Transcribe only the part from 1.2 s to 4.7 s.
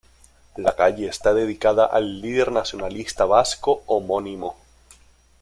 dedicada al líder nacionalista vasco homónimo.